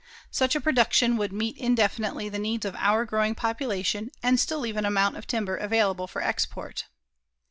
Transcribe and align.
Such 0.31 0.55
a 0.55 0.59
production 0.61 1.15
would 1.17 1.31
meet 1.31 1.57
indefinitely 1.59 2.27
the 2.27 2.39
needs 2.39 2.65
of 2.65 2.73
our 2.75 3.05
growing 3.05 3.35
population, 3.35 4.09
and 4.23 4.39
still 4.39 4.59
leave 4.61 4.75
an 4.77 4.83
amount 4.83 5.15
of 5.15 5.27
timber 5.27 5.55
available 5.55 6.07
for 6.07 6.23
export. 6.23 6.85